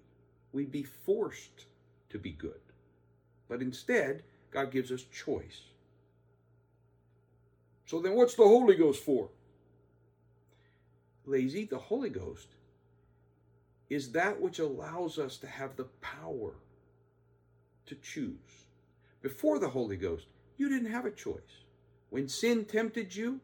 We'd 0.52 0.72
be 0.72 0.82
forced 0.82 1.66
to 2.10 2.18
be 2.18 2.30
good. 2.32 2.60
But 3.48 3.62
instead, 3.62 4.22
God 4.50 4.70
gives 4.70 4.90
us 4.90 5.02
choice. 5.02 5.62
So 7.86 8.00
then, 8.00 8.14
what's 8.14 8.34
the 8.34 8.42
Holy 8.42 8.74
Ghost 8.74 9.02
for? 9.02 9.30
Lazy, 11.24 11.64
the 11.64 11.78
Holy 11.78 12.10
Ghost 12.10 12.48
is 13.88 14.12
that 14.12 14.40
which 14.40 14.58
allows 14.58 15.18
us 15.18 15.38
to 15.38 15.46
have 15.46 15.76
the 15.76 15.88
power 16.02 16.52
to 17.86 17.94
choose. 17.94 18.66
Before 19.22 19.58
the 19.58 19.70
Holy 19.70 19.96
Ghost, 19.96 20.26
you 20.58 20.68
didn't 20.68 20.92
have 20.92 21.06
a 21.06 21.10
choice. 21.10 21.64
When 22.10 22.28
sin 22.28 22.64
tempted 22.64 23.14
you, 23.16 23.40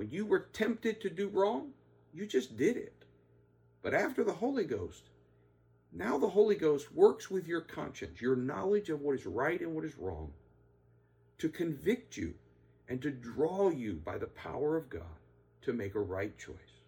when 0.00 0.08
you 0.08 0.24
were 0.24 0.46
tempted 0.54 0.98
to 0.98 1.10
do 1.10 1.28
wrong, 1.28 1.72
you 2.14 2.24
just 2.24 2.56
did 2.56 2.78
it. 2.78 3.04
But 3.82 3.92
after 3.92 4.24
the 4.24 4.32
Holy 4.32 4.64
Ghost, 4.64 5.10
now 5.92 6.16
the 6.16 6.30
Holy 6.30 6.54
Ghost 6.54 6.90
works 6.94 7.30
with 7.30 7.46
your 7.46 7.60
conscience, 7.60 8.18
your 8.18 8.34
knowledge 8.34 8.88
of 8.88 9.02
what 9.02 9.16
is 9.16 9.26
right 9.26 9.60
and 9.60 9.74
what 9.74 9.84
is 9.84 9.98
wrong, 9.98 10.32
to 11.36 11.50
convict 11.50 12.16
you 12.16 12.32
and 12.88 13.02
to 13.02 13.10
draw 13.10 13.68
you 13.68 14.00
by 14.02 14.16
the 14.16 14.28
power 14.28 14.74
of 14.74 14.88
God 14.88 15.18
to 15.64 15.74
make 15.74 15.94
a 15.94 16.00
right 16.00 16.32
choice. 16.38 16.80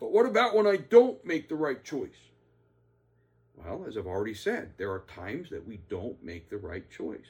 But 0.00 0.10
what 0.10 0.24
about 0.24 0.56
when 0.56 0.66
I 0.66 0.78
don't 0.78 1.22
make 1.26 1.50
the 1.50 1.54
right 1.54 1.84
choice? 1.84 2.30
Well, 3.56 3.84
as 3.86 3.98
I've 3.98 4.06
already 4.06 4.32
said, 4.32 4.72
there 4.78 4.90
are 4.90 5.04
times 5.06 5.50
that 5.50 5.68
we 5.68 5.80
don't 5.90 6.24
make 6.24 6.48
the 6.48 6.56
right 6.56 6.90
choice, 6.90 7.28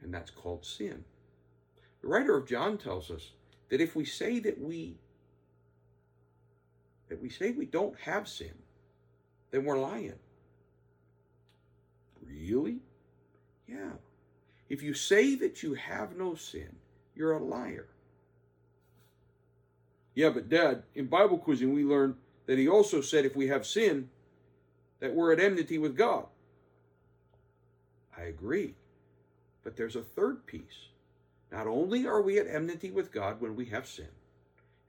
and 0.00 0.14
that's 0.14 0.30
called 0.30 0.64
sin. 0.64 1.04
The 2.00 2.08
writer 2.08 2.34
of 2.34 2.48
John 2.48 2.78
tells 2.78 3.10
us 3.10 3.32
that 3.70 3.80
if 3.80 3.96
we 3.96 4.04
say 4.04 4.38
that 4.40 4.60
we 4.60 4.98
that 7.08 7.20
we 7.20 7.28
say 7.28 7.50
we 7.50 7.66
don't 7.66 7.98
have 8.00 8.28
sin, 8.28 8.52
then 9.50 9.64
we're 9.64 9.80
lying. 9.80 10.14
Really? 12.24 12.78
Yeah. 13.66 13.92
If 14.68 14.82
you 14.82 14.94
say 14.94 15.34
that 15.34 15.64
you 15.64 15.74
have 15.74 16.16
no 16.16 16.36
sin, 16.36 16.76
you're 17.16 17.32
a 17.32 17.42
liar. 17.42 17.88
Yeah, 20.14 20.30
but 20.30 20.48
Dad, 20.48 20.84
in 20.94 21.06
Bible 21.06 21.38
quizzing, 21.38 21.74
we 21.74 21.82
learned 21.82 22.14
that 22.46 22.58
he 22.58 22.68
also 22.68 23.00
said 23.00 23.24
if 23.24 23.34
we 23.34 23.48
have 23.48 23.66
sin, 23.66 24.08
that 25.00 25.14
we're 25.14 25.32
at 25.32 25.40
enmity 25.40 25.78
with 25.78 25.96
God. 25.96 26.26
I 28.16 28.22
agree. 28.22 28.74
But 29.64 29.76
there's 29.76 29.96
a 29.96 30.02
third 30.02 30.46
piece. 30.46 30.90
Not 31.50 31.66
only 31.66 32.06
are 32.06 32.22
we 32.22 32.38
at 32.38 32.46
enmity 32.46 32.90
with 32.90 33.12
God 33.12 33.40
when 33.40 33.56
we 33.56 33.66
have 33.66 33.86
sin, 33.86 34.08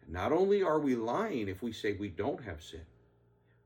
and 0.03 0.13
not 0.13 0.31
only 0.31 0.61
are 0.61 0.79
we 0.79 0.95
lying 0.95 1.47
if 1.47 1.61
we 1.61 1.71
say 1.71 1.93
we 1.93 2.09
don't 2.09 2.43
have 2.43 2.61
sin, 2.61 2.85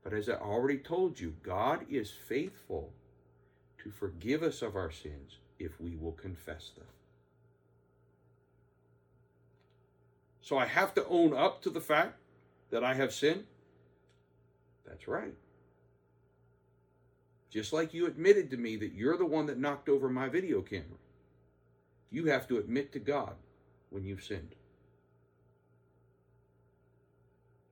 but 0.02 0.12
as 0.12 0.28
I 0.28 0.34
already 0.34 0.78
told 0.78 1.18
you, 1.20 1.34
God 1.42 1.84
is 1.90 2.10
faithful 2.10 2.92
to 3.82 3.90
forgive 3.90 4.42
us 4.42 4.62
of 4.62 4.76
our 4.76 4.90
sins 4.90 5.38
if 5.58 5.80
we 5.80 5.96
will 5.96 6.12
confess 6.12 6.70
them. 6.76 6.86
So 10.40 10.56
I 10.56 10.66
have 10.66 10.94
to 10.94 11.06
own 11.08 11.34
up 11.34 11.60
to 11.62 11.70
the 11.70 11.80
fact 11.80 12.18
that 12.70 12.84
I 12.84 12.94
have 12.94 13.12
sinned? 13.12 13.44
That's 14.86 15.08
right. 15.08 15.34
Just 17.50 17.72
like 17.72 17.94
you 17.94 18.06
admitted 18.06 18.50
to 18.50 18.56
me 18.56 18.76
that 18.76 18.92
you're 18.92 19.16
the 19.16 19.26
one 19.26 19.46
that 19.46 19.58
knocked 19.58 19.88
over 19.88 20.08
my 20.08 20.28
video 20.28 20.62
camera. 20.62 20.98
You 22.16 22.24
have 22.28 22.48
to 22.48 22.56
admit 22.56 22.92
to 22.94 22.98
God 22.98 23.34
when 23.90 24.06
you've 24.06 24.24
sinned. 24.24 24.54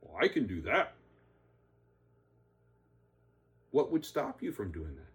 Well, 0.03 0.23
I 0.23 0.29
can 0.29 0.47
do 0.47 0.61
that. 0.61 0.93
What 3.71 3.91
would 3.91 4.05
stop 4.05 4.43
you 4.43 4.53
from 4.53 4.71
doing 4.71 4.97
that? 4.97 5.13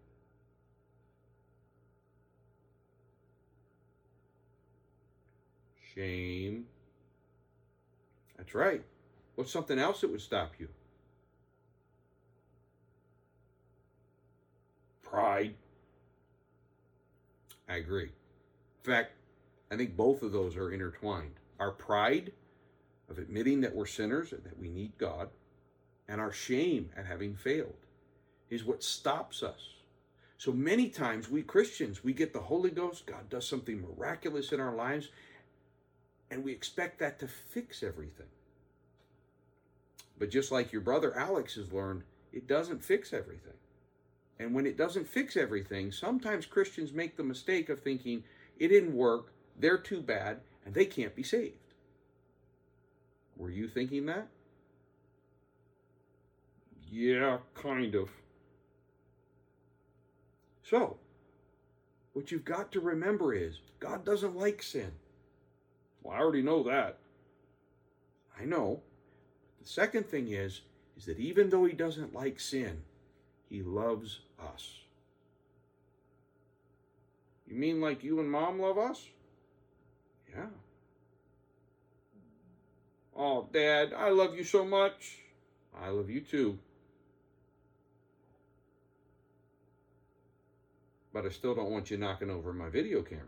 Shame. 5.93 6.65
That's 8.35 8.55
right. 8.55 8.81
What's 9.35 9.51
something 9.51 9.77
else 9.77 10.01
that 10.01 10.09
would 10.09 10.21
stop 10.21 10.53
you? 10.57 10.69
Pride. 15.03 15.53
I 17.69 17.75
agree. 17.75 18.05
In 18.05 18.91
fact, 18.91 19.11
I 19.71 19.77
think 19.77 19.95
both 19.95 20.23
of 20.23 20.31
those 20.31 20.55
are 20.55 20.71
intertwined. 20.71 21.33
Our 21.59 21.71
pride 21.71 22.31
of 23.09 23.17
admitting 23.17 23.61
that 23.61 23.75
we're 23.75 23.85
sinners 23.85 24.31
and 24.31 24.43
that 24.43 24.59
we 24.59 24.69
need 24.69 24.97
God, 24.97 25.29
and 26.07 26.19
our 26.19 26.31
shame 26.31 26.89
at 26.95 27.05
having 27.05 27.35
failed 27.35 27.85
is 28.49 28.63
what 28.63 28.83
stops 28.83 29.43
us. 29.43 29.75
So 30.37 30.51
many 30.51 30.89
times, 30.89 31.29
we 31.29 31.43
Christians, 31.43 32.03
we 32.03 32.13
get 32.13 32.33
the 32.33 32.39
Holy 32.39 32.71
Ghost, 32.71 33.05
God 33.05 33.29
does 33.29 33.47
something 33.47 33.81
miraculous 33.81 34.51
in 34.51 34.59
our 34.59 34.73
lives, 34.73 35.09
and 36.31 36.43
we 36.43 36.51
expect 36.51 36.99
that 36.99 37.19
to 37.19 37.27
fix 37.27 37.83
everything. 37.83 38.27
But 40.17 40.31
just 40.31 40.51
like 40.51 40.71
your 40.71 40.81
brother 40.81 41.17
Alex 41.17 41.55
has 41.55 41.71
learned, 41.71 42.03
it 42.31 42.47
doesn't 42.47 42.83
fix 42.83 43.13
everything. 43.13 43.53
And 44.39 44.53
when 44.53 44.65
it 44.65 44.77
doesn't 44.77 45.07
fix 45.07 45.35
everything, 45.35 45.91
sometimes 45.91 46.45
Christians 46.45 46.93
make 46.93 47.17
the 47.17 47.23
mistake 47.23 47.69
of 47.69 47.81
thinking 47.81 48.23
it 48.57 48.69
didn't 48.69 48.95
work, 48.95 49.33
they're 49.59 49.77
too 49.77 50.01
bad, 50.01 50.39
and 50.65 50.73
they 50.73 50.85
can't 50.85 51.15
be 51.15 51.23
saved. 51.23 51.55
Were 53.35 53.49
you 53.49 53.67
thinking 53.67 54.05
that? 54.07 54.27
Yeah, 56.89 57.37
kind 57.53 57.93
of. 57.95 58.09
So, 60.63 60.97
what 62.13 62.31
you've 62.31 62.45
got 62.45 62.71
to 62.71 62.79
remember 62.79 63.33
is 63.33 63.59
God 63.79 64.05
doesn't 64.05 64.35
like 64.35 64.63
sin. 64.63 64.91
Well, 66.01 66.15
I 66.15 66.19
already 66.19 66.41
know 66.41 66.63
that. 66.63 66.97
I 68.39 68.45
know. 68.45 68.81
The 69.61 69.67
second 69.67 70.07
thing 70.07 70.29
is 70.31 70.61
is 70.97 71.05
that 71.05 71.19
even 71.19 71.49
though 71.49 71.65
he 71.65 71.73
doesn't 71.73 72.13
like 72.13 72.39
sin, 72.39 72.81
he 73.47 73.61
loves 73.61 74.19
us. 74.53 74.79
You 77.47 77.55
mean 77.55 77.79
like 77.79 78.03
you 78.03 78.19
and 78.19 78.29
mom 78.29 78.59
love 78.59 78.77
us? 78.77 79.07
Yeah. 80.35 80.45
Oh, 83.15 83.47
Dad, 83.51 83.93
I 83.95 84.09
love 84.09 84.37
you 84.37 84.43
so 84.43 84.63
much. 84.63 85.17
I 85.77 85.89
love 85.89 86.09
you 86.09 86.21
too. 86.21 86.57
But 91.11 91.25
I 91.25 91.29
still 91.29 91.55
don't 91.55 91.71
want 91.71 91.91
you 91.91 91.97
knocking 91.97 92.29
over 92.29 92.53
my 92.53 92.69
video 92.69 93.01
camera. 93.01 93.25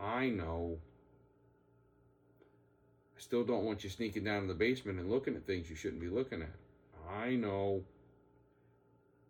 I 0.00 0.28
know. 0.30 0.78
I 3.16 3.20
still 3.20 3.44
don't 3.44 3.64
want 3.64 3.84
you 3.84 3.90
sneaking 3.90 4.24
down 4.24 4.42
in 4.42 4.48
the 4.48 4.54
basement 4.54 4.98
and 4.98 5.10
looking 5.10 5.36
at 5.36 5.46
things 5.46 5.68
you 5.68 5.76
shouldn't 5.76 6.00
be 6.00 6.08
looking 6.08 6.42
at. 6.42 6.56
I 7.08 7.36
know. 7.36 7.84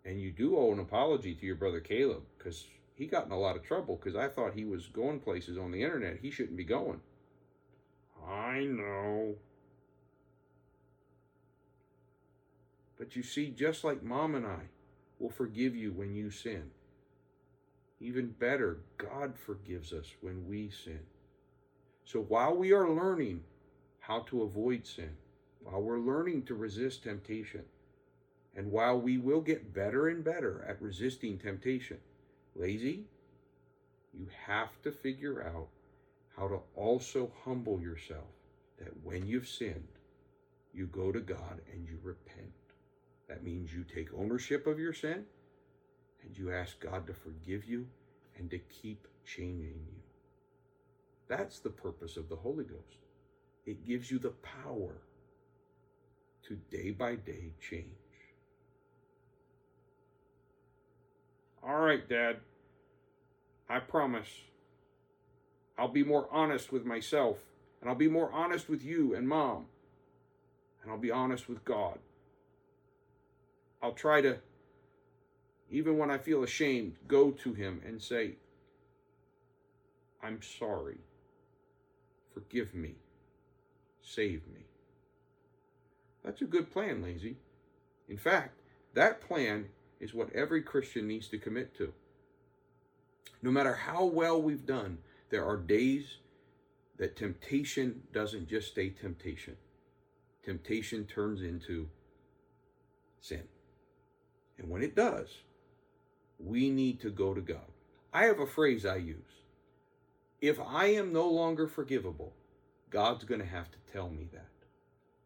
And 0.05 0.21
you 0.21 0.31
do 0.31 0.57
owe 0.57 0.73
an 0.73 0.79
apology 0.79 1.35
to 1.35 1.47
your 1.47 1.57
brother 1.57 1.81
Caleb 1.81 2.23
because 2.37 2.65
he 2.99 3.07
got 3.07 3.27
in 3.27 3.33
a 3.33 3.39
lot 3.39 3.57
of 3.57 3.63
trouble 3.63 3.97
because 3.97 4.17
I 4.17 4.29
thought 4.29 4.55
he 4.55 4.65
was 4.65 4.89
going 4.89 5.21
places 5.21 5.57
on 5.57 5.71
the 5.71 5.85
internet 5.85 6.19
he 6.21 6.33
shouldn't 6.33 6.57
be 6.57 6.65
going. 6.65 7.01
I 8.29 8.65
know. 8.65 9.37
But 12.99 13.15
you 13.15 13.23
see, 13.23 13.51
just 13.51 13.85
like 13.85 14.03
mom 14.03 14.35
and 14.35 14.45
I 14.45 14.63
will 15.21 15.31
forgive 15.31 15.77
you 15.77 15.93
when 15.93 16.17
you 16.17 16.33
sin. 16.33 16.71
Even 18.01 18.35
better, 18.39 18.81
God 18.97 19.35
forgives 19.39 19.93
us 19.93 20.13
when 20.21 20.49
we 20.49 20.69
sin. 20.69 21.01
So 22.05 22.21
while 22.21 22.57
we 22.57 22.73
are 22.73 22.91
learning 22.91 23.43
how 24.01 24.21
to 24.31 24.43
avoid 24.43 24.87
sin, 24.87 25.17
while 25.63 25.81
we're 25.81 26.01
learning 26.01 26.45
to 26.45 26.55
resist 26.55 27.05
temptation, 27.05 27.65
and 28.57 28.73
while 28.73 29.01
we 29.01 29.19
will 29.19 29.41
get 29.41 29.73
better 29.73 30.09
and 30.09 30.25
better 30.25 30.65
at 30.69 30.83
resisting 30.83 31.39
temptation, 31.39 31.99
lazy, 32.59 33.05
you 34.13 34.27
have 34.47 34.81
to 34.83 34.91
figure 34.91 35.43
out 35.43 35.69
how 36.37 36.49
to 36.49 36.61
also 36.75 37.33
humble 37.45 37.81
yourself 37.81 38.35
that 38.79 38.93
when 39.03 39.27
you've 39.27 39.49
sinned, 39.49 39.89
you 40.73 40.87
go 40.87 41.11
to 41.13 41.21
God 41.21 41.61
and 41.73 41.87
you 41.87 41.99
repent. 42.03 42.53
That 43.29 43.45
means 43.45 43.73
you 43.73 43.85
take 43.85 44.09
ownership 44.15 44.67
of 44.67 44.79
your 44.79 44.93
sin 44.93 45.25
and 46.23 46.39
you 46.39 46.53
ask 46.53 46.79
God 46.81 47.07
to 47.07 47.15
forgive 47.15 47.65
you 47.65 47.87
and 48.37 48.51
to 48.51 48.59
keep 48.59 49.07
changing 49.25 49.81
you. 49.87 50.03
That's 51.29 51.59
the 51.59 51.71
purpose 51.71 52.17
of 52.17 52.29
the 52.29 52.37
Holy 52.37 52.65
Ghost. 52.65 53.05
It 53.67 53.87
gives 53.87 54.11
you 54.11 54.19
the 54.19 54.31
power 54.65 54.95
to 56.45 56.57
day 56.71 56.91
by 56.91 57.17
day 57.17 57.53
change. 57.61 57.85
All 61.63 61.81
right, 61.81 62.07
Dad. 62.09 62.39
I 63.69 63.81
promise. 63.81 64.29
I'll 65.77 65.89
be 65.89 66.05
more 66.05 66.29
honest 66.33 66.73
with 66.73 66.85
myself, 66.85 67.39
and 67.81 67.89
I'll 67.89 67.97
be 67.97 68.09
more 68.09 68.33
honest 68.33 68.69
with 68.69 68.83
you 68.83 69.15
and 69.15 69.29
Mom, 69.29 69.67
and 70.83 70.91
I'll 70.91 70.99
be 70.99 71.11
honest 71.11 71.49
with 71.49 71.65
God. 71.65 71.99
I'll 73.83 73.93
try 73.93 74.21
to, 74.23 74.39
even 75.71 75.99
when 75.99 76.11
I 76.11 76.19
feel 76.19 76.43
ashamed, 76.43 76.97
go 77.07 77.31
to 77.31 77.53
Him 77.53 77.81
and 77.87 78.03
say, 78.03 78.33
I'm 80.23 80.41
sorry. 80.43 80.99
Forgive 82.35 82.75
me. 82.75 82.95
Save 84.03 84.47
me. 84.53 84.65
That's 86.25 86.43
a 86.43 86.47
good 86.47 86.73
plan, 86.73 87.03
Lazy. 87.03 87.37
In 88.09 88.17
fact, 88.17 88.59
that 88.95 89.21
plan 89.21 89.67
is 90.01 90.15
what 90.15 90.33
every 90.33 90.63
Christian 90.63 91.07
needs 91.09 91.29
to 91.29 91.39
commit 91.39 91.77
to. 91.79 91.93
No 93.43 93.51
matter 93.51 93.75
how 93.75 94.05
well 94.05 94.41
we've 94.41 94.67
done, 94.67 94.99
there 95.31 95.45
are 95.45 95.57
days 95.57 96.17
that 96.99 97.17
temptation 97.17 98.03
doesn't 98.13 98.49
just 98.49 98.69
stay 98.69 98.91
temptation. 98.91 99.57
Temptation 100.45 101.05
turns 101.05 101.43
into 101.43 101.89
sin. 103.21 103.45
And 104.59 104.69
when 104.69 104.83
it 104.83 104.97
does, 104.97 105.29
we 106.39 106.71
need 106.71 107.01
to 107.01 107.11
go 107.11 107.35
to 107.35 107.41
God. 107.41 107.71
I 108.13 108.25
have 108.25 108.41
a 108.41 108.47
phrase 108.47 108.85
I 108.87 108.97
use. 108.97 109.17
If 110.41 110.59
I 110.61 110.87
am 110.87 111.13
no 111.13 111.29
longer 111.29 111.67
forgivable, 111.69 112.33
God's 112.91 113.25
going 113.25 113.41
to 113.41 113.47
have 113.47 113.71
to 113.71 113.93
tell 113.93 114.09
me 114.09 114.29
that. 114.33 114.47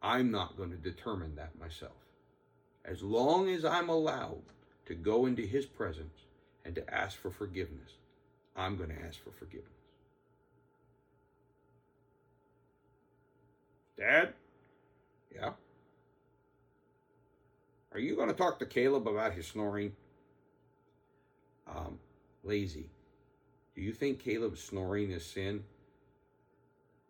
I'm 0.03 0.31
not 0.31 0.57
going 0.57 0.71
to 0.71 0.77
determine 0.77 1.37
that 1.37 1.59
myself. 1.59 1.93
As 2.85 3.03
long 3.03 3.49
as 3.49 3.65
I'm 3.65 3.89
allowed 3.89 4.43
to 4.87 4.95
go 4.95 5.27
into 5.27 5.42
his 5.42 5.66
presence 5.66 6.23
and 6.64 6.75
to 6.75 6.95
ask 6.95 7.16
for 7.18 7.31
forgiveness, 7.31 7.92
I'm 8.57 8.77
going 8.77 8.90
to 8.90 9.05
ask 9.07 9.23
for 9.23 9.31
forgiveness. 9.31 9.68
Dad? 13.99 14.35
Yeah? 15.35 15.53
Are 17.92 18.01
you 18.01 18.16
going 18.16 18.29
to 18.29 18.35
talk 18.35 18.59
to 18.59 18.66
Caleb 18.66 19.07
about 19.07 19.35
his 19.35 19.47
snoring? 19.47 19.92
Um, 21.68 21.99
lazy. 22.42 22.90
Do 23.75 23.83
you 23.83 23.92
think 23.92 24.18
Caleb's 24.18 24.62
snoring 24.62 25.11
is 25.11 25.25
sin? 25.25 25.64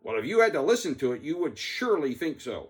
Well, 0.01 0.17
if 0.17 0.25
you 0.25 0.41
had 0.41 0.53
to 0.53 0.61
listen 0.61 0.95
to 0.95 1.13
it, 1.13 1.21
you 1.21 1.37
would 1.37 1.57
surely 1.57 2.13
think 2.13 2.41
so. 2.41 2.69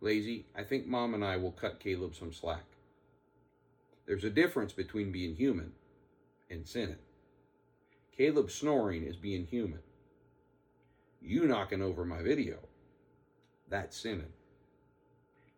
Lazy, 0.00 0.46
I 0.56 0.62
think 0.62 0.86
mom 0.86 1.14
and 1.14 1.24
I 1.24 1.36
will 1.36 1.52
cut 1.52 1.80
Caleb 1.80 2.14
some 2.14 2.32
slack. 2.32 2.64
There's 4.06 4.24
a 4.24 4.30
difference 4.30 4.72
between 4.72 5.12
being 5.12 5.36
human 5.36 5.72
and 6.48 6.66
sinning. 6.66 6.96
Caleb 8.16 8.50
snoring 8.50 9.06
is 9.06 9.16
being 9.16 9.46
human. 9.46 9.80
You 11.20 11.46
knocking 11.46 11.82
over 11.82 12.04
my 12.04 12.22
video, 12.22 12.58
that's 13.68 13.96
sinning. 13.96 14.32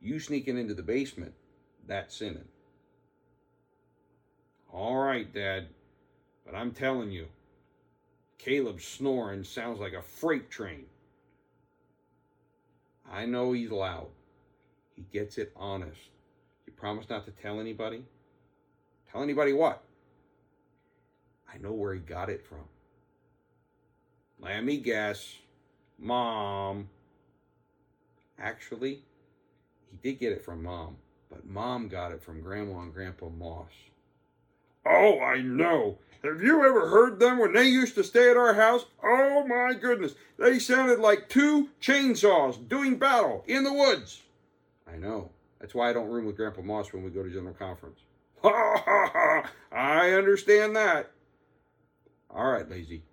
You 0.01 0.19
sneaking 0.19 0.59
into 0.59 0.75
the 0.75 0.83
basement, 0.83 1.35
that's 1.87 2.17
sinning. 2.17 2.49
All 4.73 4.97
right, 4.97 5.33
Dad, 5.33 5.69
but 6.45 6.57
I'm 6.57 6.73
telling 6.73 7.13
you, 7.13 7.27
Caleb 8.39 8.81
snoring 8.81 9.45
sounds 9.45 9.79
like 9.79 9.93
a 9.93 10.03
freight 10.03 10.51
train. 10.51 10.87
I 13.09 13.27
know 13.27 13.53
he's 13.53 13.71
loud. 13.71 14.09
He 14.97 15.05
gets 15.13 15.39
it 15.39 15.53
honest. 15.57 16.01
You 16.67 16.73
promise 16.73 17.09
not 17.09 17.25
to 17.27 17.31
tell 17.31 17.61
anybody? 17.61 18.05
Tell 19.11 19.23
anybody 19.23 19.53
what? 19.53 19.83
I 21.53 21.59
know 21.59 21.73
where 21.73 21.95
he 21.95 22.01
got 22.01 22.31
it 22.31 22.45
from. 22.47 22.65
Let 24.41 24.65
me 24.65 24.79
guess. 24.79 25.37
Mom. 25.99 26.89
Actually, 28.39 29.03
he 29.91 29.97
did 30.03 30.19
get 30.19 30.33
it 30.33 30.45
from 30.45 30.63
mom, 30.63 30.97
but 31.31 31.47
mom 31.47 31.89
got 31.89 32.11
it 32.11 32.23
from 32.23 32.41
grandma 32.41 32.81
and 32.81 32.93
grandpa 32.93 33.29
Moss. 33.29 33.71
Oh, 34.85 35.21
I 35.21 35.41
know. 35.43 35.99
Have 36.25 36.43
you 36.43 36.65
ever 36.65 36.89
heard 36.89 37.21
them 37.21 37.39
when 37.39 37.53
they 37.53 37.69
used 37.69 37.95
to 37.97 38.05
stay 38.05 38.31
at 38.31 38.37
our 38.37 38.55
house? 38.55 38.87
Oh 39.03 39.47
my 39.47 39.75
goodness. 39.75 40.15
They 40.39 40.59
sounded 40.59 40.99
like 40.99 41.29
two 41.29 41.69
chainsaws 41.81 42.69
doing 42.69 42.97
battle 42.97 43.45
in 43.47 43.65
the 43.65 43.73
woods. 43.73 44.23
I 44.93 44.97
know. 44.97 45.31
That's 45.61 45.75
why 45.75 45.91
I 45.91 45.93
don't 45.93 46.09
room 46.09 46.27
with 46.27 46.37
Grandpa 46.37 46.63
Moss 46.63 46.93
when 46.93 47.03
we 47.03 47.11
go 47.11 47.23
to 47.23 47.31
general 47.31 47.55
conference. 47.55 48.01
I 48.45 50.11
understand 50.17 50.77
that. 50.77 51.13
All 52.31 52.51
right, 52.51 52.69
Lazy. 52.69 53.05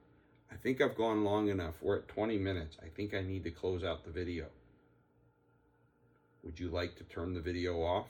I 0.51 0.55
think 0.55 0.81
I've 0.81 0.95
gone 0.95 1.23
long 1.23 1.49
enough. 1.49 1.75
We're 1.81 1.99
at 1.99 2.07
20 2.07 2.37
minutes. 2.37 2.77
I 2.83 2.89
think 2.89 3.13
I 3.13 3.21
need 3.21 3.43
to 3.43 3.51
close 3.51 3.83
out 3.83 4.03
the 4.03 4.11
video. 4.11 4.47
Would 6.43 6.59
you 6.59 6.69
like 6.69 6.95
to 6.97 7.03
turn 7.03 7.33
the 7.33 7.41
video 7.41 7.81
off? 7.81 8.07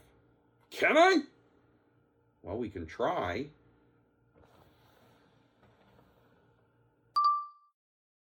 Can 0.72 0.98
I? 0.98 1.18
Well, 2.42 2.58
we 2.58 2.70
can 2.70 2.86
try. 2.86 3.48